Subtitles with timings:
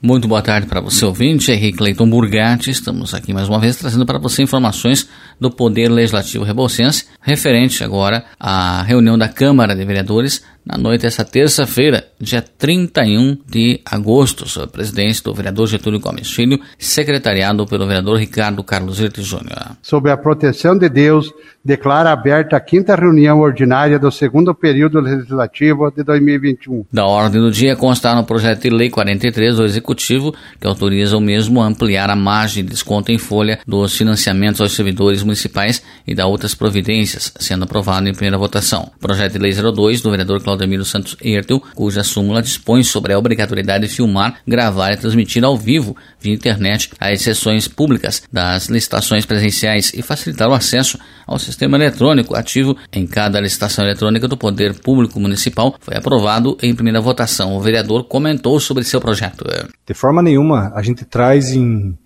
[0.00, 2.70] Muito boa tarde para você ouvinte, Henrique Leiton Burgatti.
[2.70, 5.08] Estamos aqui mais uma vez trazendo para você informações
[5.40, 11.24] do Poder Legislativo Rebouçense, referente agora à reunião da Câmara de Vereadores na noite dessa
[11.24, 17.86] terça-feira, dia 31 de agosto, sob a presidência do vereador Getúlio Gomes Filho, secretariado pelo
[17.86, 19.78] vereador Ricardo Carlos Irte Júnior.
[19.80, 21.32] Sob a proteção de Deus,
[21.64, 26.84] declara aberta a quinta reunião ordinária do segundo período legislativo de 2021.
[26.92, 31.20] Da ordem do dia constar no projeto de lei 43 do Executivo, que autoriza o
[31.20, 36.14] mesmo a ampliar a margem de desconto em folha dos financiamentos aos servidores municipais e
[36.14, 38.90] da outras providências, sendo aprovado em primeira votação.
[39.00, 43.18] Projeto de lei 02 do vereador Claudio Claudemiro Santos Ertel, cuja súmula dispõe sobre a
[43.18, 49.24] obrigatoriedade de filmar, gravar e transmitir ao vivo, via internet, as sessões públicas das licitações
[49.24, 54.74] presenciais e facilitar o acesso ao sistema eletrônico ativo em cada licitação eletrônica do Poder
[54.80, 57.56] Público Municipal, foi aprovado em primeira votação.
[57.56, 59.44] O vereador comentou sobre seu projeto.
[59.86, 61.96] De forma nenhuma, a gente traz em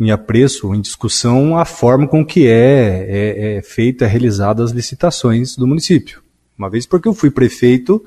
[0.00, 5.54] em apreço, em discussão, a forma com que é, é, é feita, realizada as licitações
[5.54, 6.20] do município.
[6.56, 8.04] Uma vez porque eu fui prefeito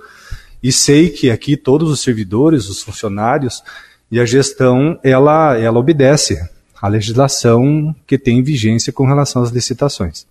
[0.62, 3.64] e sei que aqui todos os servidores, os funcionários
[4.12, 6.40] e a gestão, ela, ela obedece
[6.82, 10.26] à legislação que tem vigência com relação às licitações.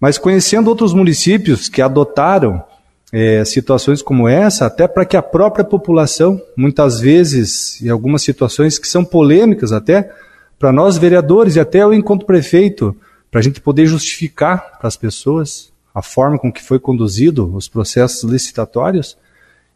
[0.00, 2.62] Mas conhecendo outros municípios que adotaram
[3.12, 8.78] é, situações como essa, até para que a própria população, muitas vezes, em algumas situações
[8.78, 10.12] que são polêmicas até,
[10.58, 12.96] para nós vereadores e até eu enquanto prefeito,
[13.30, 17.68] para a gente poder justificar para as pessoas a forma com que foi conduzido os
[17.68, 19.16] processos licitatórios,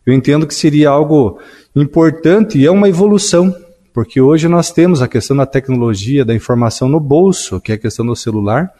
[0.04, 1.40] eu entendo que seria algo
[1.74, 3.56] importante e é uma evolução,
[3.90, 7.78] porque hoje nós temos a questão da tecnologia, da informação no bolso, que é a
[7.78, 8.70] questão do celular,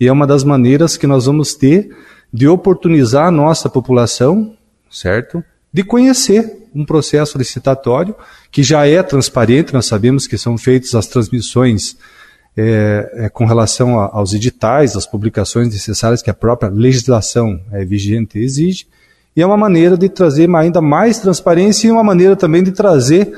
[0.00, 1.96] e é uma das maneiras que nós vamos ter
[2.34, 4.56] de oportunizar a nossa população,
[4.90, 5.44] certo?
[5.72, 8.16] De conhecer um processo licitatório
[8.50, 11.96] que já é transparente, nós sabemos que são feitas as transmissões
[12.62, 17.84] é, é, com relação a, aos editais, às publicações necessárias que a própria legislação é,
[17.86, 18.86] vigente exige,
[19.34, 23.32] e é uma maneira de trazer ainda mais transparência e uma maneira também de trazer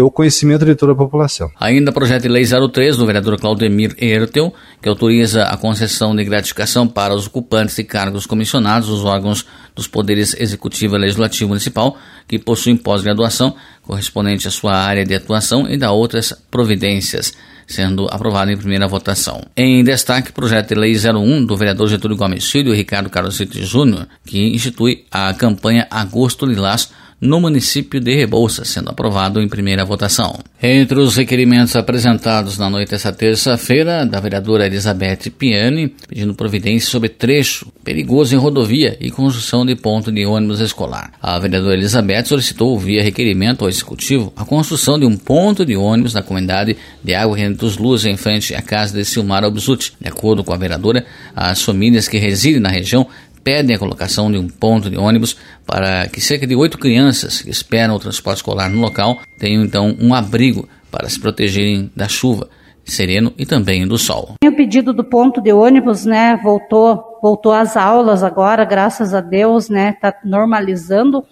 [0.00, 1.50] o conhecimento de toda a população.
[1.60, 6.88] Ainda projeto de lei 03 do vereador Claudemir Ertel, que autoriza a concessão de gratificação
[6.88, 12.38] para os ocupantes de cargos comissionados dos órgãos dos poderes executivo e legislativo municipal que
[12.38, 17.34] possuem pós-graduação correspondente à sua área de atuação e da outras providências
[17.66, 19.40] sendo aprovado em primeira votação.
[19.56, 24.06] Em destaque, projeto de lei 01 do vereador Getúlio Gomes Filho e Ricardo Carlos Júnior,
[24.24, 26.90] que institui a campanha Agosto Lilás
[27.22, 30.40] no município de Rebouças, sendo aprovado em primeira votação.
[30.60, 37.08] Entre os requerimentos apresentados na noite desta terça-feira, da vereadora Elizabeth Piani, pedindo providência sobre
[37.08, 41.12] trecho perigoso em rodovia e construção de ponto de ônibus escolar.
[41.22, 46.14] A vereadora Elizabeth solicitou, via requerimento ao Executivo, a construção de um ponto de ônibus
[46.14, 49.92] na comunidade de Água Renda dos Luz, em frente à casa de Silmar Obsuti.
[50.00, 51.06] De acordo com a vereadora,
[51.36, 53.06] as famílias que residem na região
[53.42, 55.36] pedem a colocação de um ponto de ônibus
[55.66, 59.96] para que cerca de oito crianças que esperam o transporte escolar no local tenham então
[60.00, 62.48] um abrigo para se protegerem da chuva
[62.84, 64.34] sereno e também do sol.
[64.44, 69.68] O pedido do ponto de ônibus, né, voltou, voltou às aulas agora, graças a Deus,
[69.68, 71.24] né, tá normalizando.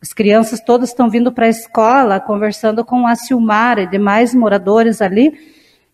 [0.00, 5.00] As crianças todas estão vindo para a escola, conversando com a Silmar e demais moradores
[5.00, 5.32] ali.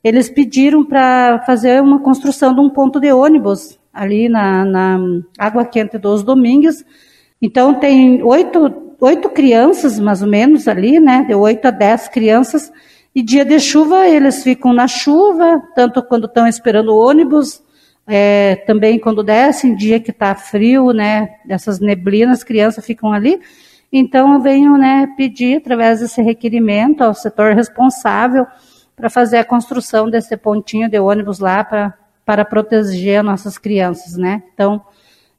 [0.03, 4.98] Eles pediram para fazer uma construção de um ponto de ônibus ali na, na
[5.38, 6.84] Água Quente dos Domingos.
[7.40, 11.24] Então tem oito, oito crianças, mais ou menos, ali, né?
[11.26, 12.72] De oito a dez crianças.
[13.14, 17.62] E dia de chuva, eles ficam na chuva, tanto quando estão esperando o ônibus,
[18.06, 21.28] é, também quando descem, dia que está frio, né?
[21.48, 23.40] Essas neblinas, crianças ficam ali.
[23.92, 28.46] Então eu venho, né, pedir através desse requerimento ao setor responsável
[28.94, 31.94] para fazer a construção desse pontinho de ônibus lá para
[32.30, 34.41] para proteger nossas crianças, né?
[34.54, 34.80] Então,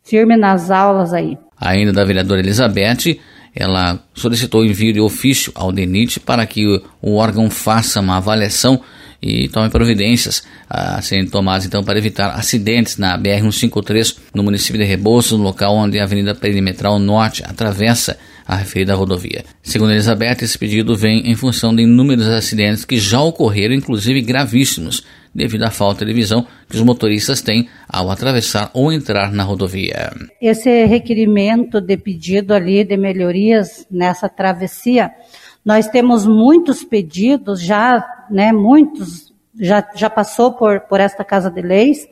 [0.03, 1.37] firme nas aulas aí.
[1.57, 3.17] Ainda da vereadora Elizabeth,
[3.55, 6.65] ela solicitou envio de ofício ao DENIT para que
[7.01, 8.81] o órgão faça uma avaliação
[9.21, 14.85] e tome providências a serem tomadas então para evitar acidentes na BR-153 no município de
[14.85, 19.45] Rebouças, no local onde a Avenida Perimetral Norte atravessa a referida rodovia.
[19.63, 25.05] Segundo Elizabeth, esse pedido vem em função de inúmeros acidentes que já ocorreram, inclusive gravíssimos,
[25.33, 30.11] devido à falta de visão que os motoristas têm ao atravessar ou entrar na rodovia.
[30.41, 35.11] Esse requerimento de pedido ali de melhorias nessa travessia,
[35.63, 41.61] nós temos muitos pedidos já, né, muitos já, já passou por, por esta Casa de
[41.61, 42.07] Leis,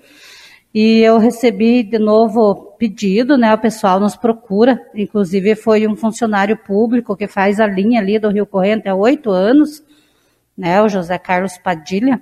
[0.73, 3.53] E eu recebi de novo pedido, né?
[3.53, 8.29] O pessoal nos procura, inclusive foi um funcionário público que faz a linha ali do
[8.29, 9.83] Rio Corrente há oito anos,
[10.55, 10.81] né?
[10.81, 12.21] O José Carlos Padilha.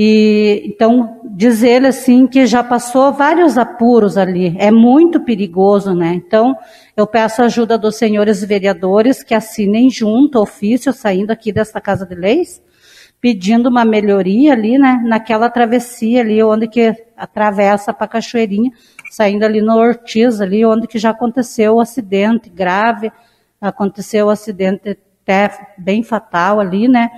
[0.00, 6.14] E então diz ele assim que já passou vários apuros ali, é muito perigoso, né?
[6.14, 6.56] Então
[6.96, 12.06] eu peço a ajuda dos senhores vereadores que assinem junto ofício saindo aqui desta casa
[12.06, 12.62] de leis
[13.20, 18.70] pedindo uma melhoria ali, né, naquela travessia ali, onde que atravessa para Cachoeirinha,
[19.10, 23.10] saindo ali no Ortiz, ali, onde que já aconteceu o acidente grave,
[23.60, 27.10] aconteceu o acidente até bem fatal ali, né,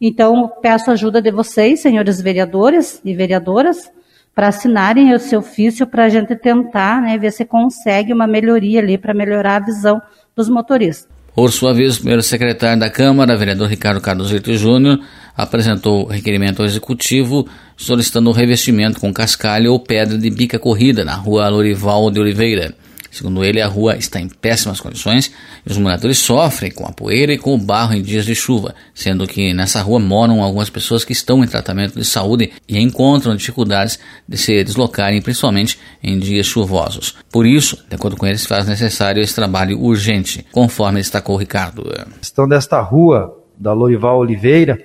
[0.00, 3.90] então peço ajuda de vocês, senhores vereadores e vereadoras,
[4.34, 8.98] para assinarem esse ofício para a gente tentar, né, ver se consegue uma melhoria ali,
[8.98, 10.00] para melhorar a visão
[10.34, 11.08] dos motoristas.
[11.34, 15.00] Por sua vez, o primeiro secretário da Câmara, vereador Ricardo Carlos Vito Júnior,
[15.36, 17.46] apresentou requerimento ao Executivo
[17.76, 22.74] solicitando o revestimento com cascalho ou pedra de bica corrida na rua Lorival de Oliveira.
[23.16, 25.32] Segundo ele, a rua está em péssimas condições
[25.64, 28.74] e os moradores sofrem com a poeira e com o barro em dias de chuva,
[28.94, 33.34] sendo que nessa rua moram algumas pessoas que estão em tratamento de saúde e encontram
[33.34, 33.98] dificuldades
[34.28, 37.16] de se deslocarem, principalmente em dias chuvosos.
[37.32, 41.90] Por isso, de acordo com ele, se faz necessário esse trabalho urgente, conforme destacou Ricardo.
[41.98, 44.78] A questão desta rua da Lorival Oliveira,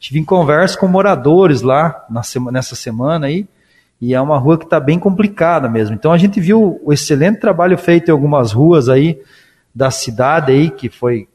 [0.00, 2.04] tive em conversa com moradores lá
[2.50, 3.46] nessa semana aí,
[4.00, 5.94] e é uma rua que está bem complicada mesmo.
[5.94, 9.18] Então a gente viu o excelente trabalho feito em algumas ruas aí
[9.74, 11.28] da cidade aí que foi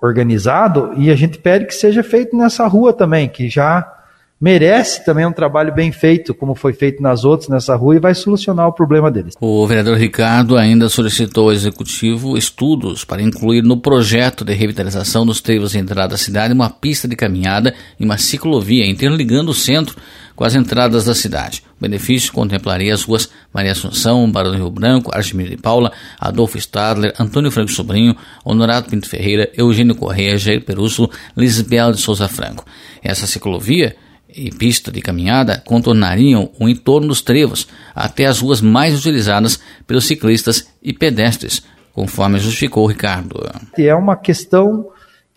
[0.00, 3.94] organizado e a gente pede que seja feito nessa rua também, que já
[4.40, 8.14] merece também um trabalho bem feito, como foi feito nas outras nessa rua, e vai
[8.14, 9.34] solucionar o problema deles.
[9.40, 15.40] O vereador Ricardo ainda solicitou ao executivo estudos para incluir no projeto de revitalização dos
[15.40, 19.96] treinos de entrada da cidade uma pista de caminhada e uma ciclovia interligando o centro
[20.38, 21.64] com as entradas da cidade.
[21.76, 26.56] O benefício contemplaria as ruas Maria Assunção, Barão do Rio Branco, Argemiro de Paula, Adolfo
[26.56, 28.14] Stadler, Antônio Franco Sobrinho,
[28.44, 32.64] Honorato Pinto Ferreira, Eugênio Correia, Jair Perúcio, Lisbel de Souza Franco.
[33.02, 33.96] Essa ciclovia
[34.32, 39.58] e pista de caminhada contornariam o entorno dos trevos até as ruas mais utilizadas
[39.88, 43.44] pelos ciclistas e pedestres, conforme justificou Ricardo.
[43.76, 44.86] É uma questão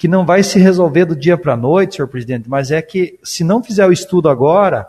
[0.01, 3.19] que não vai se resolver do dia para a noite, senhor presidente, mas é que
[3.21, 4.87] se não fizer o estudo agora,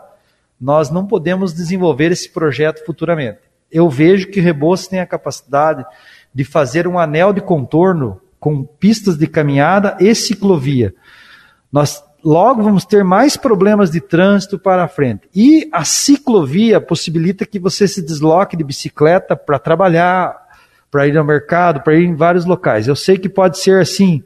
[0.59, 3.37] nós não podemos desenvolver esse projeto futuramente.
[3.71, 5.85] Eu vejo que Rebouças tem a capacidade
[6.33, 10.95] de fazer um anel de contorno com pistas de caminhada e ciclovia.
[11.71, 15.29] Nós logo vamos ter mais problemas de trânsito para frente.
[15.35, 20.35] E a ciclovia possibilita que você se desloque de bicicleta para trabalhar,
[20.89, 22.87] para ir ao mercado, para ir em vários locais.
[22.87, 24.23] Eu sei que pode ser assim,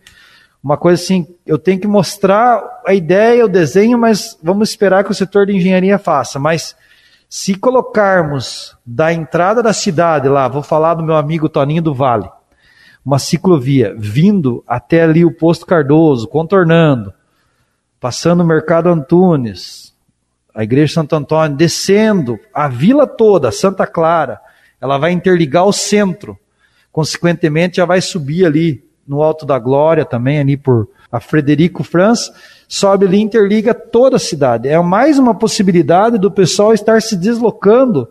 [0.68, 5.12] uma coisa assim, eu tenho que mostrar a ideia, o desenho, mas vamos esperar que
[5.12, 6.40] o setor de engenharia faça.
[6.40, 6.76] Mas
[7.30, 12.30] se colocarmos da entrada da cidade lá, vou falar do meu amigo Toninho do Vale,
[13.06, 17.14] uma ciclovia vindo até ali o posto Cardoso, contornando,
[17.98, 19.96] passando o Mercado Antunes,
[20.54, 24.42] a Igreja Santo Antônio, descendo a vila toda, Santa Clara,
[24.82, 26.38] ela vai interligar o centro.
[26.92, 32.32] Consequentemente, já vai subir ali no Alto da Glória também, ali por a Frederico Franz,
[32.68, 34.68] sobe ali e interliga toda a cidade.
[34.68, 38.10] É mais uma possibilidade do pessoal estar se deslocando,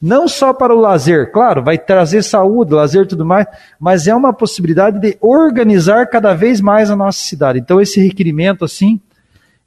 [0.00, 3.46] não só para o lazer, claro, vai trazer saúde, lazer e tudo mais,
[3.78, 7.58] mas é uma possibilidade de organizar cada vez mais a nossa cidade.
[7.58, 8.98] Então, esse requerimento, assim,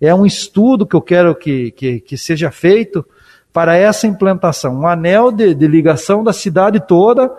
[0.01, 3.05] é um estudo que eu quero que, que, que seja feito
[3.53, 4.73] para essa implantação.
[4.79, 7.31] Um anel de, de ligação da cidade toda,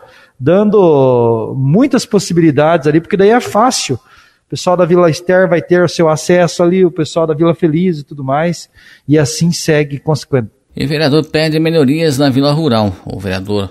[0.44, 3.94] dando muitas possibilidades ali, porque daí é fácil.
[3.94, 7.54] O pessoal da Vila Ester vai ter o seu acesso ali, o pessoal da Vila
[7.54, 8.68] Feliz e tudo mais,
[9.08, 10.50] e assim segue consequente.
[10.76, 12.94] E vereador pede melhorias na Vila Rural.
[13.06, 13.70] O vereador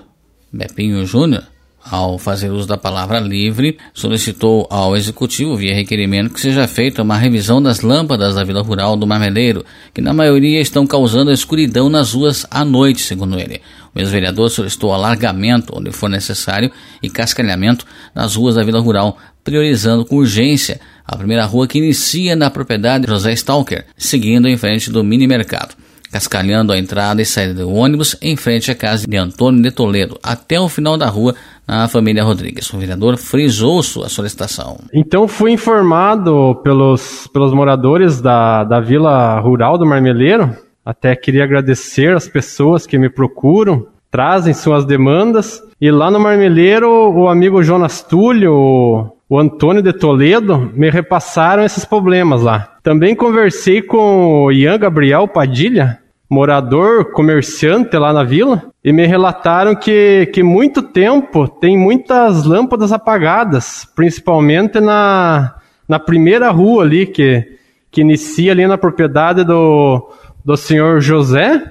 [0.51, 1.43] Bepinho Júnior
[1.83, 7.17] ao fazer uso da palavra livre, solicitou ao Executivo, via requerimento, que seja feita uma
[7.17, 12.13] revisão das lâmpadas da Vila Rural do Marmeleiro, que na maioria estão causando escuridão nas
[12.13, 13.61] ruas à noite, segundo ele.
[13.95, 16.71] O ex-vereador solicitou alargamento, onde for necessário,
[17.01, 22.35] e cascalhamento nas ruas da Vila Rural, priorizando com urgência a primeira rua que inicia
[22.35, 25.75] na propriedade José Stalker, seguindo em frente do mini mercado
[26.13, 30.19] cascalhando a entrada e saída do ônibus em frente à casa de Antônio de Toledo,
[30.21, 31.33] até o final da rua
[31.67, 32.71] na família Rodrigues.
[32.71, 34.77] O vereador frisou sua solicitação.
[34.93, 40.55] Então fui informado pelos, pelos moradores da, da vila rural do Marmeleiro.
[40.85, 45.61] Até queria agradecer as pessoas que me procuram, trazem suas demandas.
[45.79, 51.85] E lá no Marmeleiro, o amigo Jonas Túlio, o Antônio de Toledo, me repassaram esses
[51.85, 52.75] problemas lá.
[52.83, 55.99] Também conversei com o Ian Gabriel Padilha,
[56.29, 62.91] morador, comerciante lá na vila, e me relataram que, que muito tempo tem muitas lâmpadas
[62.91, 65.55] apagadas, principalmente na,
[65.87, 67.57] na primeira rua ali, que,
[67.89, 70.09] que inicia ali na propriedade do,
[70.43, 71.61] do senhor José,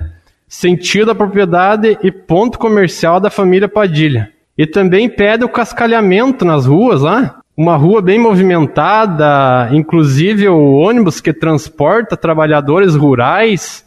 [0.49, 4.31] sentido da propriedade e ponto comercial da família Padilha.
[4.57, 11.21] E também pede o cascalhamento nas ruas lá, uma rua bem movimentada, inclusive o ônibus
[11.21, 13.85] que transporta trabalhadores rurais,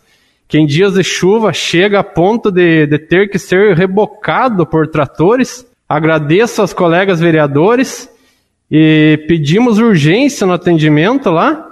[0.48, 4.88] que em dias de chuva chega a ponto de, de ter que ser rebocado por
[4.88, 5.66] tratores.
[5.90, 8.10] Agradeço aos colegas vereadores
[8.70, 11.65] e pedimos urgência no atendimento lá,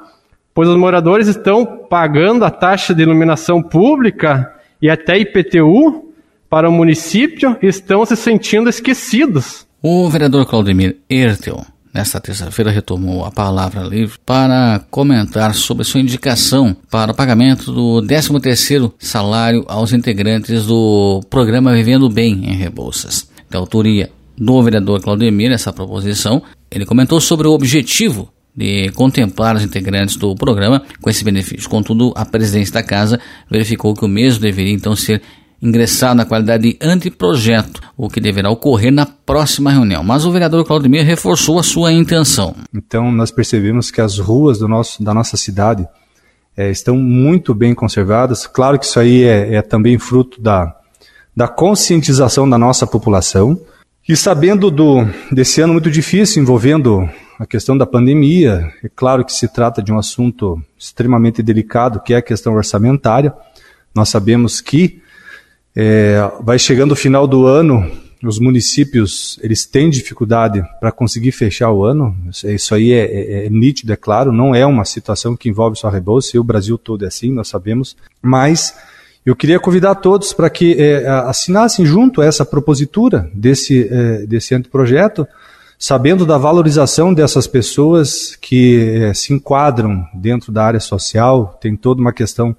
[0.54, 6.12] pois os moradores estão pagando a taxa de iluminação pública e até IPTU
[6.50, 9.66] para o município e estão se sentindo esquecidos.
[9.82, 16.76] O vereador Claudemir Ertel nesta terça-feira, retomou a palavra livre para comentar sobre sua indicação
[16.90, 23.30] para o pagamento do 13º salário aos integrantes do programa Vivendo Bem em Rebouças.
[23.50, 26.42] Da autoria do vereador Claudemir, essa proposição,
[26.72, 31.70] ele comentou sobre o objetivo de contemplar os integrantes do programa com esse benefício.
[31.70, 33.20] Contudo, a presidência da casa
[33.50, 35.22] verificou que o mesmo deveria então ser
[35.62, 40.04] ingressar na qualidade de anteprojeto, o que deverá ocorrer na próxima reunião.
[40.04, 42.54] Mas o vereador Claudemir reforçou a sua intenção.
[42.76, 45.88] Então, nós percebemos que as ruas nosso, da nossa cidade
[46.56, 48.46] é, estão muito bem conservadas.
[48.46, 50.76] Claro que isso aí é, é também fruto da,
[51.36, 53.58] da conscientização da nossa população.
[54.08, 57.10] E sabendo do, desse ano muito difícil envolvendo
[57.44, 62.14] a questão da pandemia, é claro que se trata de um assunto extremamente delicado, que
[62.14, 63.34] é a questão orçamentária.
[63.94, 65.02] Nós sabemos que
[65.76, 67.86] é, vai chegando o final do ano,
[68.24, 72.16] os municípios eles têm dificuldade para conseguir fechar o ano.
[72.46, 74.32] Isso aí é, é, é, nítido, é claro.
[74.32, 76.02] Não é uma situação que envolve só a
[76.34, 77.98] e o Brasil todo é assim, nós sabemos.
[78.22, 78.74] Mas
[79.26, 85.28] eu queria convidar todos para que é, assinassem junto essa propositura desse, é, desse anteprojeto,
[85.84, 92.00] sabendo da valorização dessas pessoas que é, se enquadram dentro da área social, tem toda
[92.00, 92.56] uma questão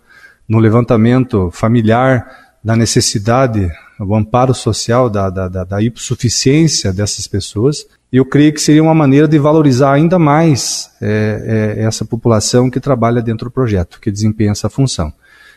[0.46, 7.86] no levantamento familiar, da necessidade, o amparo social, da, da, da, da hipossuficiência dessas pessoas.
[8.12, 12.78] Eu creio que seria uma maneira de valorizar ainda mais é, é, essa população que
[12.78, 15.10] trabalha dentro do projeto, que desempenha essa função.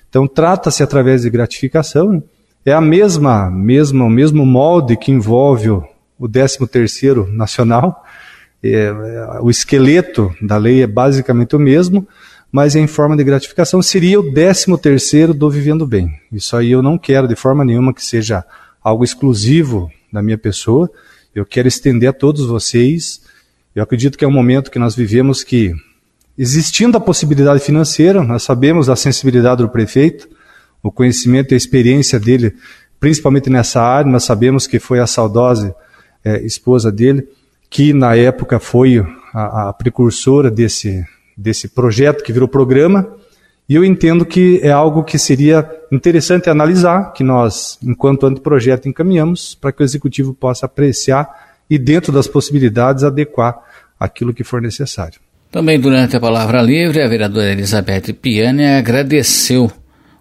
[0.07, 2.23] Então, trata-se através de gratificação,
[2.65, 5.69] é a mesma, mesma, o mesmo molde que envolve
[6.19, 8.03] o, o 13º Nacional,
[8.63, 8.91] é,
[9.41, 12.07] o esqueleto da lei é basicamente o mesmo,
[12.51, 16.19] mas em forma de gratificação seria o décimo terceiro do Vivendo Bem.
[16.31, 18.43] Isso aí eu não quero de forma nenhuma que seja
[18.83, 20.89] algo exclusivo da minha pessoa.
[21.35, 23.21] Eu quero estender a todos vocês.
[23.75, 25.73] Eu acredito que é um momento que nós vivemos que,
[26.37, 30.27] existindo a possibilidade financeira, nós sabemos a sensibilidade do prefeito,
[30.81, 32.55] o conhecimento e a experiência dele,
[32.99, 35.75] principalmente nessa área, nós sabemos que foi a saudosa
[36.27, 37.27] é, esposa dele,
[37.69, 41.05] que na época foi a, a precursora desse,
[41.35, 43.07] desse projeto que virou programa,
[43.69, 49.55] e eu entendo que é algo que seria interessante analisar, que nós, enquanto anteprojeto, encaminhamos
[49.55, 51.27] para que o executivo possa apreciar
[51.69, 53.57] e, dentro das possibilidades, adequar
[53.99, 55.19] aquilo que for necessário.
[55.51, 59.69] Também durante a palavra livre, a vereadora Elizabeth Piani agradeceu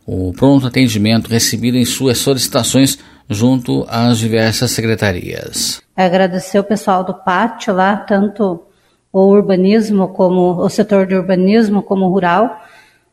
[0.05, 2.99] o pronto atendimento recebido em suas solicitações
[3.29, 5.83] junto às diversas secretarias.
[5.97, 8.67] Agradecer o pessoal do pátio lá, tanto
[9.11, 12.61] o urbanismo como o setor de urbanismo como rural.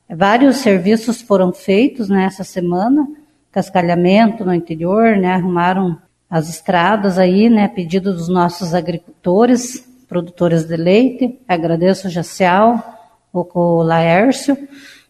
[0.09, 3.07] Vários serviços foram feitos nessa semana,
[3.53, 5.97] cascalhamento no interior, né, arrumaram
[6.29, 11.39] as estradas aí, né, pedido dos nossos agricultores, produtores de leite.
[11.47, 12.83] Agradeço o Jacial,
[13.31, 14.57] o Laércio.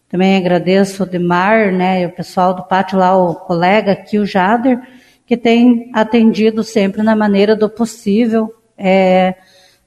[0.08, 4.24] Também agradeço o Demar, né, e o pessoal do pátio lá, o colega aqui, o
[4.24, 4.80] Jader,
[5.26, 9.34] que tem atendido sempre na maneira do possível, é,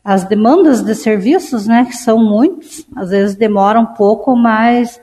[0.03, 4.99] as demandas de serviços, né, que são muitos, às vezes demora um pouco, mas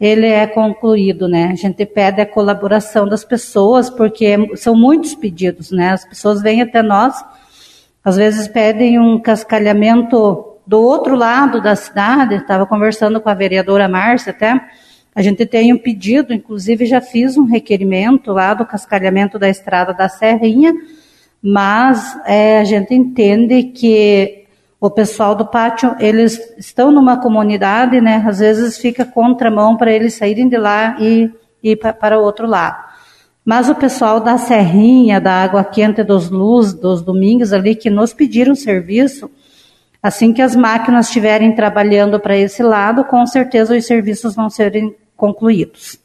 [0.00, 1.50] ele é concluído, né?
[1.50, 5.90] A gente pede a colaboração das pessoas, porque são muitos pedidos, né?
[5.90, 7.16] As pessoas vêm até nós,
[8.04, 13.88] às vezes pedem um cascalhamento do outro lado da cidade, estava conversando com a vereadora
[13.88, 14.60] Márcia até,
[15.18, 19.92] a gente tem um pedido, inclusive já fiz um requerimento lá do cascalhamento da estrada
[19.92, 20.72] da Serrinha,
[21.42, 24.44] mas é, a gente entende que
[24.80, 28.24] o pessoal do pátio, eles estão numa comunidade, né?
[28.24, 31.28] Às vezes fica contramão para eles saírem de lá e
[31.64, 32.84] ir para o outro lado.
[33.44, 38.12] Mas o pessoal da Serrinha, da Água Quente dos Luz, dos Domingos ali, que nos
[38.12, 39.28] pediram serviço,
[40.00, 44.94] assim que as máquinas estiverem trabalhando para esse lado, com certeza os serviços vão serem
[45.18, 45.98] concluídos.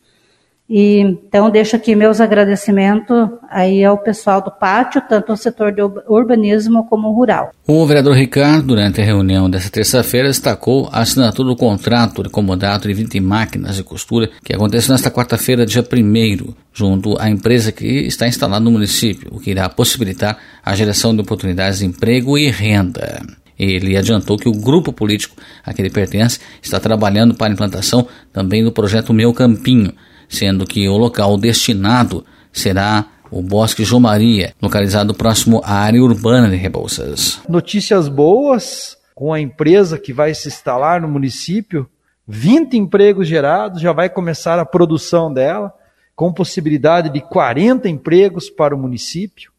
[0.70, 5.82] E, então, deixo aqui meus agradecimentos aí ao pessoal do pátio, tanto o setor de
[6.08, 7.52] urbanismo como rural.
[7.68, 12.88] O vereador Ricardo, durante a reunião desta terça-feira, destacou a assinatura do contrato de comodato
[12.88, 17.86] de 20 máquinas de costura que aconteceu nesta quarta-feira, dia 1 junto à empresa que
[17.86, 22.50] está instalada no município, o que irá possibilitar a geração de oportunidades de emprego e
[22.50, 23.22] renda.
[23.58, 28.08] Ele adiantou que o grupo político a que ele pertence está trabalhando para a implantação
[28.32, 29.94] também do projeto Meu Campinho,
[30.28, 36.50] sendo que o local destinado será o Bosque João Maria, localizado próximo à área urbana
[36.50, 37.40] de Rebouças.
[37.50, 41.88] Notícias boas com a empresa que vai se instalar no município,
[42.28, 45.74] 20 empregos gerados, já vai começar a produção dela,
[46.16, 49.53] com possibilidade de 40 empregos para o município.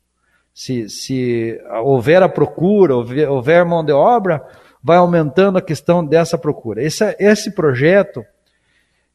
[0.55, 4.43] Se, se houver a procura, houver, houver mão de obra,
[4.83, 6.83] vai aumentando a questão dessa procura.
[6.83, 8.25] Esse, esse projeto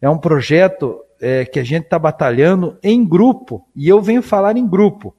[0.02, 4.58] é um projeto é, que a gente está batalhando em grupo, e eu venho falar
[4.58, 5.16] em grupo.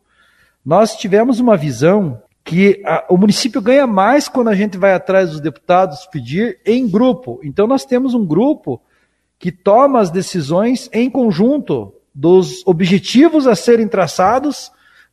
[0.65, 5.31] Nós tivemos uma visão que a, o município ganha mais quando a gente vai atrás
[5.31, 7.41] dos deputados pedir em grupo.
[7.43, 8.81] Então nós temos um grupo
[9.39, 14.71] que toma as decisões em conjunto dos objetivos a serem traçados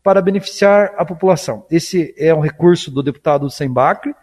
[0.07, 1.65] para beneficiar a população.
[1.69, 4.15] Esse é um recurso do deputado Sembacre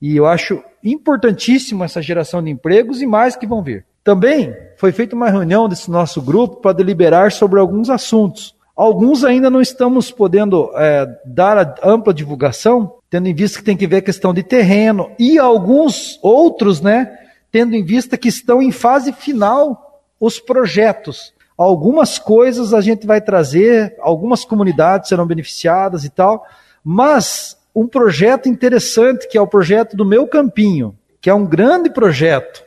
[0.00, 3.84] e eu acho importantíssimo essa geração de empregos e mais que vão vir.
[4.04, 8.54] Também foi feita uma reunião desse nosso grupo para deliberar sobre alguns assuntos.
[8.76, 13.76] Alguns ainda não estamos podendo é, dar a ampla divulgação, tendo em vista que tem
[13.76, 17.18] que ver a questão de terreno, e alguns outros, né,
[17.50, 21.34] tendo em vista que estão em fase final os projetos.
[21.56, 26.44] Algumas coisas a gente vai trazer, algumas comunidades serão beneficiadas e tal,
[26.84, 31.90] mas um projeto interessante, que é o projeto do Meu Campinho, que é um grande
[31.90, 32.66] projeto,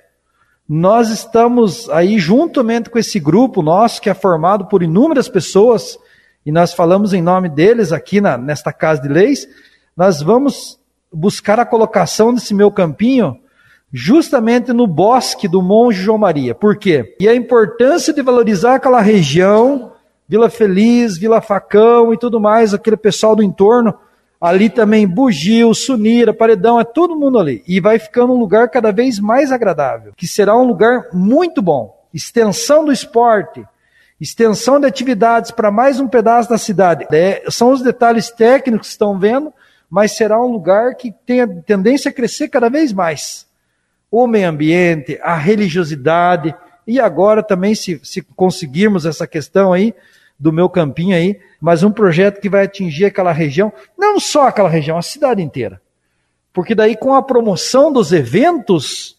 [0.68, 5.98] nós estamos aí juntamente com esse grupo nosso, que é formado por inúmeras pessoas,
[6.46, 9.48] e nós falamos em nome deles aqui na, nesta Casa de Leis,
[9.98, 10.80] nós vamos
[11.12, 13.40] buscar a colocação desse meu campinho
[13.92, 16.54] justamente no bosque do Monge João Maria.
[16.54, 17.16] Por quê?
[17.20, 19.94] E a importância de valorizar aquela região,
[20.28, 23.94] Vila Feliz, Vila Facão e tudo mais, aquele pessoal do entorno,
[24.42, 27.62] Ali também Bugio, Sunira, Paredão, é todo mundo ali.
[27.68, 31.94] E vai ficando um lugar cada vez mais agradável, que será um lugar muito bom.
[32.14, 33.66] Extensão do esporte,
[34.20, 37.06] extensão de atividades para mais um pedaço da cidade.
[37.12, 39.54] É, são os detalhes técnicos que estão vendo,
[39.90, 43.46] mas será um lugar que tem tendência a crescer cada vez mais.
[44.12, 46.56] O meio ambiente, a religiosidade,
[46.88, 49.94] e agora também, se, se conseguirmos essa questão aí,
[50.40, 54.70] do meu campinho aí, mas um projeto que vai atingir aquela região, não só aquela
[54.70, 55.82] região, a cidade inteira.
[56.54, 59.18] Porque daí com a promoção dos eventos,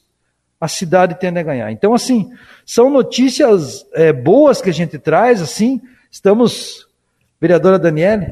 [0.61, 1.71] a cidade tende a ganhar.
[1.71, 2.33] Então, assim,
[2.65, 6.89] são notícias é, boas que a gente traz, assim, estamos,
[7.41, 8.27] vereadora Daniele.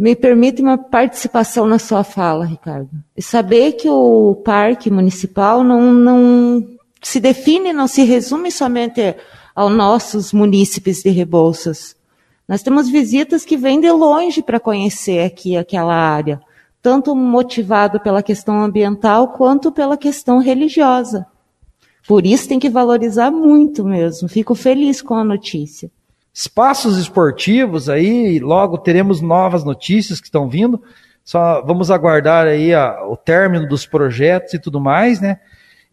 [0.00, 2.88] Me permite uma participação na sua fala, Ricardo.
[3.14, 6.66] E saber que o parque municipal não, não
[7.02, 9.14] se define, não se resume somente
[9.54, 11.94] aos nossos munícipes de Rebouças.
[12.48, 16.40] Nós temos visitas que vêm de longe para conhecer aqui aquela área,
[16.80, 21.26] tanto motivado pela questão ambiental quanto pela questão religiosa.
[22.08, 24.30] Por isso tem que valorizar muito mesmo.
[24.30, 25.90] Fico feliz com a notícia.
[26.32, 30.82] Espaços esportivos aí, logo teremos novas notícias que estão vindo.
[31.24, 35.38] Só vamos aguardar aí a, o término dos projetos e tudo mais, né?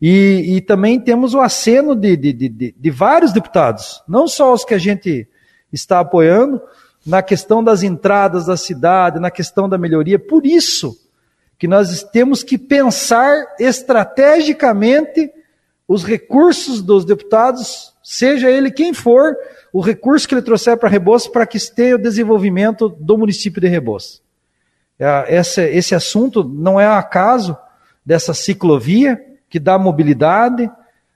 [0.02, 4.63] E, e também temos o aceno de, de, de, de vários deputados, não só os
[4.63, 5.28] que a gente
[5.73, 6.62] está apoiando
[7.06, 10.19] na questão das entradas da cidade, na questão da melhoria.
[10.19, 10.95] Por isso
[11.58, 15.32] que nós temos que pensar estrategicamente
[15.88, 19.36] os recursos dos deputados, seja ele quem for,
[19.74, 23.67] o recurso que ele trouxer para Rebouças para que tenha o desenvolvimento do município de
[23.67, 24.22] Rebouças.
[24.98, 27.58] É, esse, esse assunto não é acaso
[28.06, 30.72] dessa ciclovia que dá mobilidade,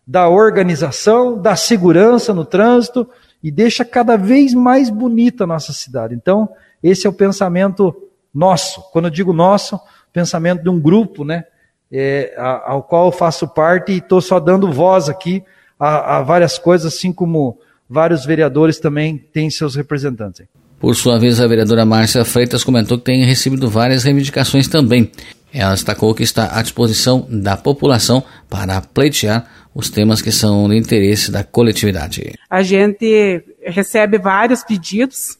[0.06, 3.10] dá organização, dá segurança no trânsito,
[3.41, 6.13] e deixa cada vez mais bonita a nossa cidade.
[6.13, 6.49] Então,
[6.84, 7.95] esse é o pensamento
[8.34, 8.82] nosso.
[8.91, 9.80] Quando eu digo nosso,
[10.12, 11.45] pensamento de um grupo, né?
[11.89, 15.41] É, ao qual eu faço parte e estou só dando voz aqui
[15.81, 17.57] a, a, várias coisas, assim como
[17.89, 20.45] vários vereadores também têm seus representantes.
[20.79, 25.11] Por sua vez, a vereadora Márcia Freitas comentou que tem recebido várias reivindicações também.
[25.51, 30.77] Ela destacou que está à disposição da população para pleitear os temas que são de
[30.77, 32.33] interesse da coletividade.
[32.49, 35.37] A gente recebe vários pedidos,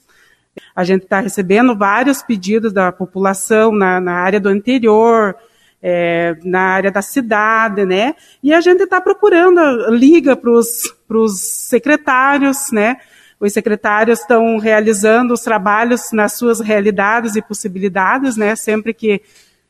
[0.76, 5.36] a gente está recebendo vários pedidos da população na, na área do interior,
[5.82, 8.16] é, na área da cidade, né?
[8.42, 12.98] E a gente está procurando, liga para os secretários, né?
[13.42, 18.56] os secretários estão realizando os trabalhos nas suas realidades e possibilidades, né?
[18.56, 19.20] Sempre que,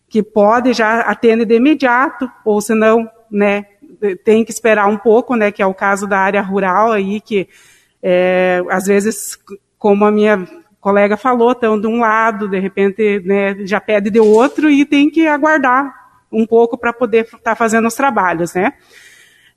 [0.09, 3.65] que pode, já atende de imediato, ou se não, né?
[4.25, 5.53] Tem que esperar um pouco, né?
[5.53, 7.47] Que é o caso da área rural aí, que
[8.03, 9.39] é, às vezes,
[9.79, 10.45] como a minha
[10.81, 15.09] colega falou, estão de um lado, de repente né, já pede de outro e tem
[15.09, 16.00] que aguardar
[16.31, 18.73] um pouco para poder estar tá fazendo os trabalhos, né?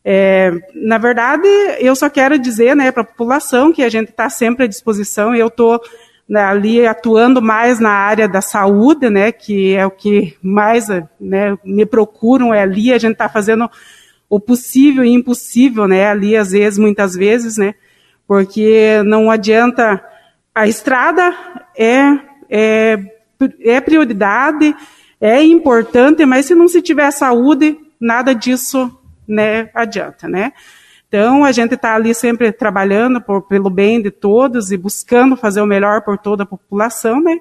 [0.05, 4.29] É, na verdade, eu só quero dizer né, para a população que a gente está
[4.29, 5.35] sempre à disposição.
[5.35, 5.81] Eu estou
[6.29, 10.89] né, ali atuando mais na área da saúde, né, que é o que mais
[11.21, 13.71] né, me procuram, é ali a gente está fazendo
[14.29, 17.75] o possível e impossível, né, ali às vezes, muitas vezes, né,
[18.27, 20.03] porque não adianta,
[20.55, 21.35] a estrada
[21.77, 22.99] é, é,
[23.61, 24.75] é prioridade,
[25.25, 28.95] é importante, mas se não se tiver saúde, nada disso
[29.27, 30.53] né, adianta, né?
[31.09, 35.63] Então, a gente está ali sempre trabalhando por, pelo bem de todos e buscando fazer
[35.63, 37.39] o melhor por toda a população, né?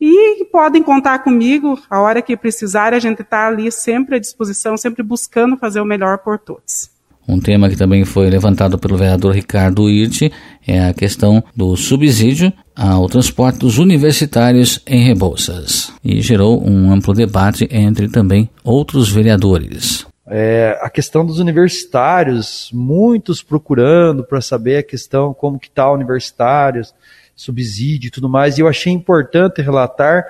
[0.00, 4.76] E podem contar comigo, a hora que precisar, a gente está ali sempre à disposição,
[4.76, 6.90] sempre buscando fazer o melhor por todos.
[7.30, 10.32] Um tema que também foi levantado pelo vereador Ricardo Irte
[10.66, 17.14] é a questão do subsídio ao transporte dos universitários em Rebouças e gerou um amplo
[17.14, 20.04] debate entre também outros vereadores.
[20.26, 26.92] É, a questão dos universitários, muitos procurando para saber a questão como que está universitários,
[27.36, 30.24] subsídio e tudo mais, e eu achei importante relatar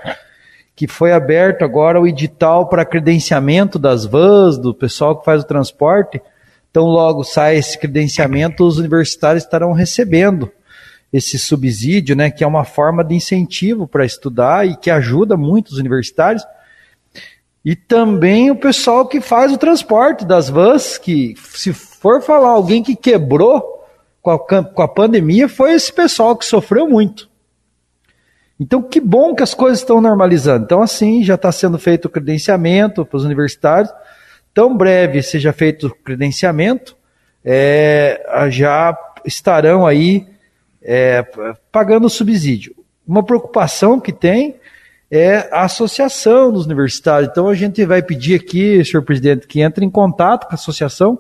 [0.76, 5.46] que foi aberto agora o edital para credenciamento das vans, do pessoal que faz o
[5.46, 6.20] transporte,
[6.70, 10.50] então logo sai esse credenciamento, os universitários estarão recebendo
[11.12, 15.68] esse subsídio, né, que é uma forma de incentivo para estudar e que ajuda muito
[15.70, 16.44] os universitários,
[17.64, 22.82] e também o pessoal que faz o transporte das vans, que se for falar alguém
[22.82, 23.84] que quebrou
[24.22, 27.28] com a, com a pandemia, foi esse pessoal que sofreu muito.
[28.58, 30.64] Então, que bom que as coisas estão normalizando.
[30.64, 33.90] Então, assim, já está sendo feito o credenciamento para os universitários.
[34.52, 36.96] Tão breve seja feito o credenciamento,
[37.44, 40.26] é, já estarão aí
[40.82, 41.22] é,
[41.70, 42.74] pagando o subsídio.
[43.06, 44.56] Uma preocupação que tem
[45.10, 47.30] é a associação dos universitários.
[47.30, 51.18] Então a gente vai pedir aqui, senhor presidente, que entre em contato com a associação,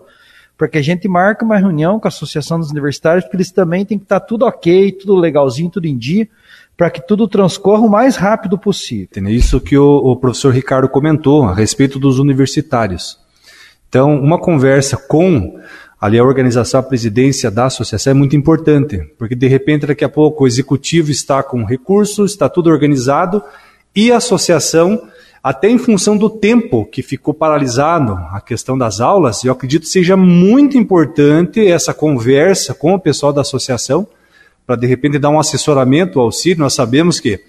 [0.56, 3.84] para que a gente marque uma reunião com a associação dos universitários, porque eles também
[3.84, 6.28] têm que estar tudo ok, tudo legalzinho, tudo em dia,
[6.80, 9.28] para que tudo transcorra o mais rápido possível.
[9.28, 13.18] Isso que o, o professor Ricardo comentou a respeito dos universitários.
[13.86, 15.60] Então, uma conversa com
[16.00, 20.08] ali a organização, a presidência da associação é muito importante, porque de repente daqui a
[20.08, 23.42] pouco o executivo está com recursos, está tudo organizado
[23.94, 25.02] e a associação,
[25.42, 29.88] até em função do tempo que ficou paralisado a questão das aulas, eu acredito que
[29.88, 34.08] seja muito importante essa conversa com o pessoal da associação,
[34.70, 36.60] para de repente dar um assessoramento, auxílio.
[36.60, 37.40] Nós sabemos que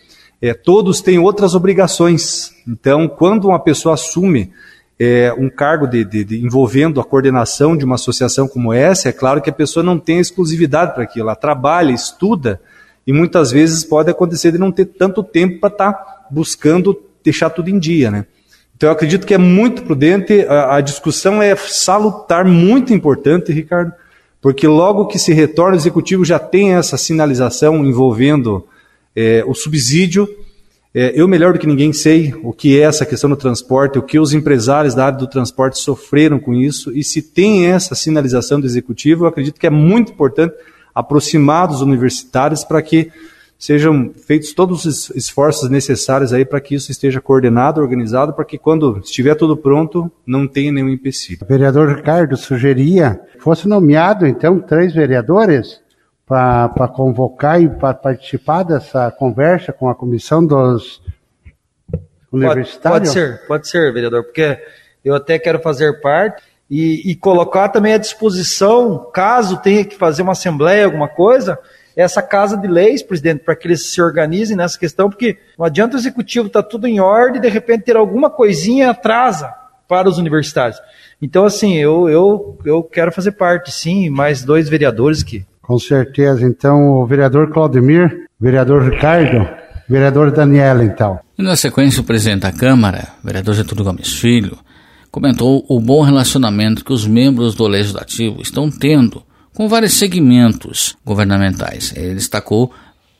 [0.41, 2.51] é, todos têm outras obrigações.
[2.67, 4.51] Então, quando uma pessoa assume
[4.99, 9.12] é, um cargo de, de, de, envolvendo a coordenação de uma associação como essa, é
[9.12, 11.27] claro que a pessoa não tem exclusividade para aquilo.
[11.27, 12.60] Ela trabalha, estuda,
[13.05, 17.51] e muitas vezes pode acontecer de não ter tanto tempo para estar tá buscando deixar
[17.51, 18.25] tudo em dia, né?
[18.75, 23.93] Então eu acredito que é muito prudente, a, a discussão é salutar, muito importante, Ricardo,
[24.41, 28.65] porque logo que se retorna o executivo já tem essa sinalização envolvendo
[29.15, 30.27] é, o subsídio.
[30.93, 34.01] É, eu, melhor do que ninguém, sei o que é essa questão do transporte, o
[34.01, 38.60] que os empresários da área do transporte sofreram com isso, e se tem essa sinalização
[38.60, 40.54] do executivo, eu acredito que é muito importante
[40.93, 43.10] aproximar dos universitários para que
[43.62, 48.58] sejam feitos todos os esforços necessários aí para que isso esteja coordenado, organizado, para que
[48.58, 51.41] quando estiver tudo pronto, não tenha nenhum empecilho.
[51.43, 55.80] O vereador Ricardo sugeria que fosse nomeado, então, três vereadores
[56.26, 61.00] para convocar e para participar dessa conversa com a comissão dos
[62.32, 62.82] universitários?
[62.82, 64.58] Pode, pode ser, pode ser, vereador, porque
[65.06, 70.24] eu até quero fazer parte e, e colocar também à disposição, caso tenha que fazer
[70.24, 71.60] uma assembleia, alguma coisa,
[71.95, 75.95] essa casa de leis, presidente, para que eles se organizem nessa questão, porque não adianta
[75.95, 79.54] o executivo estar tá tudo em ordem e de repente ter alguma coisinha atrasa
[79.88, 80.80] para os universitários.
[81.21, 85.45] Então, assim, eu, eu, eu quero fazer parte, sim, mais dois vereadores que.
[85.62, 86.45] Com certeza.
[86.45, 89.47] Então, o vereador Claudemir, vereador Ricardo,
[89.88, 91.19] vereador Daniela, então.
[91.38, 94.58] E na sequência, o presidente da Câmara, vereador Getúlio Gomes Filho,
[95.12, 99.21] comentou o bom relacionamento que os membros do Legislativo estão tendo
[99.56, 101.94] com vários segmentos governamentais.
[101.96, 102.74] Ele destacou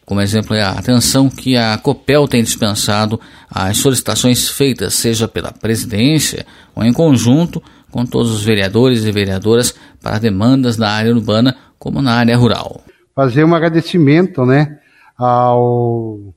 [0.06, 6.46] como exemplo a atenção que a COPEL tem dispensado às solicitações feitas, seja pela presidência
[6.76, 12.02] ou em conjunto com todos os vereadores e vereadoras para demandas na área urbana como
[12.02, 12.82] na área rural.
[13.15, 14.80] fazer um agradecimento, né,
[15.17, 16.34] ao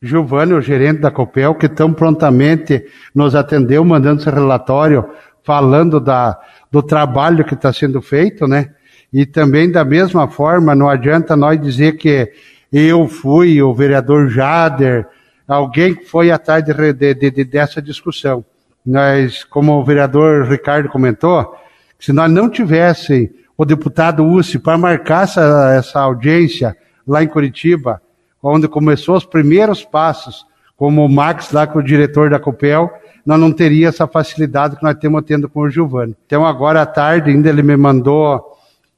[0.00, 5.04] Giovanni, o gerente da Copel, que tão prontamente nos atendeu, mandando esse relatório,
[5.42, 6.38] falando da,
[6.70, 8.75] do trabalho que está sendo feito, né?
[9.12, 12.30] E também, da mesma forma, não adianta nós dizer que
[12.72, 15.06] eu fui, o vereador Jader,
[15.46, 18.44] alguém que foi atrás de, de, de, dessa discussão.
[18.84, 21.54] Nós, como o vereador Ricardo comentou,
[21.98, 28.02] se nós não tivesse o deputado Ussi para marcar essa, essa audiência lá em Curitiba,
[28.42, 30.44] onde começou os primeiros passos,
[30.76, 32.90] como o Max lá, que é o diretor da Copel,
[33.24, 36.14] nós não teria essa facilidade que nós temos tendo com o Giovanni.
[36.26, 38.55] Então agora à tarde ainda ele me mandou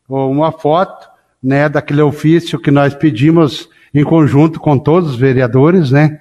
[0.08, 1.08] uma foto,
[1.42, 6.20] né, daquele ofício que nós pedimos em conjunto com todos os vereadores, né?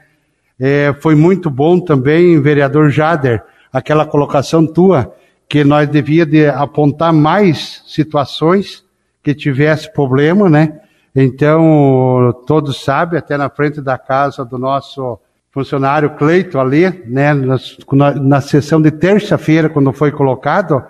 [0.60, 5.14] É, foi muito bom também, vereador Jader, aquela colocação tua,
[5.48, 8.84] que nós devia de apontar mais situações
[9.24, 10.80] que tivesse problema, né?
[11.16, 15.20] Então, todos sabem, até na frente da casa do nosso
[15.52, 20.84] funcionário Cleito ali, né, na, na sessão de terça-feira, quando foi colocado,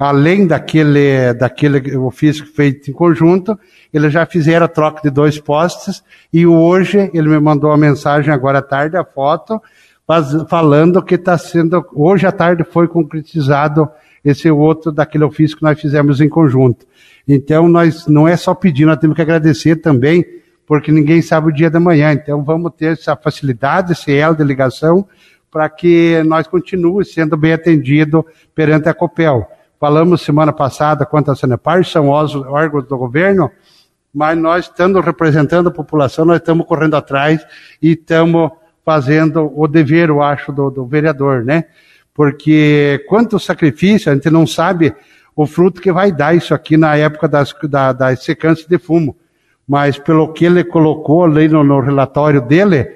[0.00, 3.58] além daquele, daquele ofício feito em conjunto,
[3.92, 8.32] eles já fizeram a troca de dois postes e hoje ele me mandou uma mensagem
[8.32, 9.60] agora à tarde, a foto,
[10.48, 13.86] falando que está sendo, hoje à tarde foi concretizado
[14.24, 16.86] esse outro daquele ofício que nós fizemos em conjunto.
[17.28, 20.24] Então nós não é só pedir, nós temos que agradecer também,
[20.66, 22.10] porque ninguém sabe o dia da manhã.
[22.10, 25.06] Então vamos ter essa facilidade, esse elo de ligação,
[25.50, 29.46] para que nós continue sendo bem atendido perante a COPEL.
[29.80, 33.50] Falamos semana passada quanto a Sanepar, são órgãos do governo,
[34.14, 37.42] mas nós, estando representando a população, nós estamos correndo atrás
[37.80, 38.50] e estamos
[38.84, 41.64] fazendo o dever, eu acho, do, do vereador, né?
[42.12, 44.94] Porque quanto sacrifício, a gente não sabe
[45.34, 49.16] o fruto que vai dar isso aqui na época das, da, das secâncias de fumo.
[49.66, 52.86] Mas pelo que ele colocou ali no, no relatório dele,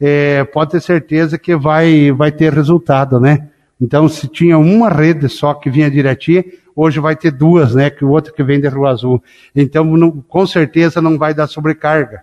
[0.00, 3.48] é, pode ter certeza que vai, vai ter resultado, né?
[3.82, 6.44] Então, se tinha uma rede só que vinha direitinho,
[6.76, 7.90] hoje vai ter duas, né?
[7.90, 9.20] Que o outro que vem de Rio Azul.
[9.56, 12.22] Então, não, com certeza não vai dar sobrecarga.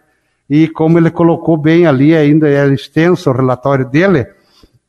[0.50, 4.26] E como ele colocou bem ali, ainda é extenso o relatório dele,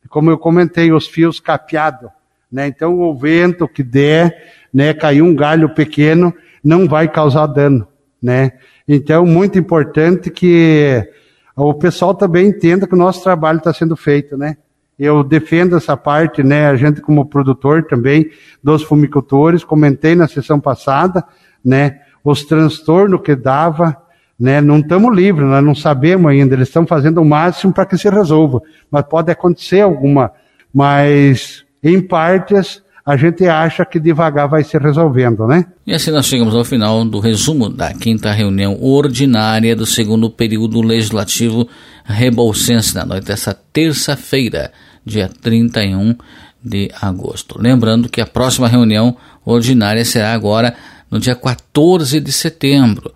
[0.08, 2.08] como eu comentei, os fios capeados,
[2.50, 2.68] né?
[2.68, 4.94] Então, o vento que der, né?
[4.94, 7.84] Caiu um galho pequeno, não vai causar dano,
[8.22, 8.52] né?
[8.86, 11.04] Então, muito importante que
[11.56, 14.56] o pessoal também entenda que o nosso trabalho está sendo feito, né?
[15.02, 16.66] Eu defendo essa parte, né?
[16.68, 18.28] A gente como produtor também
[18.62, 21.24] dos fumicultores, comentei na sessão passada,
[21.64, 22.00] né?
[22.22, 23.96] Os transtornos que dava,
[24.38, 24.60] né?
[24.60, 26.54] Não estamos livres, nós não sabemos ainda.
[26.54, 28.60] Eles estão fazendo o máximo para que se resolva,
[28.90, 30.32] mas pode acontecer alguma.
[30.70, 35.64] Mas em partes a gente acha que devagar vai se resolvendo, né?
[35.86, 40.82] E assim nós chegamos ao final do resumo da quinta reunião ordinária do segundo período
[40.82, 41.66] legislativo
[42.04, 44.70] Rebolsense na noite dessa terça-feira
[45.10, 46.14] dia 31
[46.62, 47.60] de agosto.
[47.60, 50.74] Lembrando que a próxima reunião ordinária será agora
[51.10, 53.12] no dia 14 de setembro,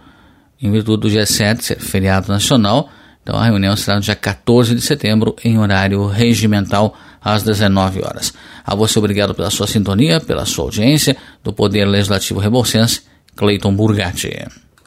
[0.60, 2.88] em virtude do dia 7 ser feriado nacional.
[3.22, 8.34] Então a reunião será no dia 14 de setembro, em horário regimental, às 19 horas.
[8.64, 13.02] A você obrigado pela sua sintonia, pela sua audiência, do Poder Legislativo Rebolsense,
[13.34, 14.46] Cleiton Burgatti.